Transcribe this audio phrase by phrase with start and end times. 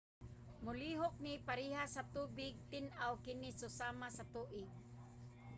[0.65, 2.53] "molihok ni parehas sa tubig.
[2.69, 4.69] tin-aw kini susama sa tubig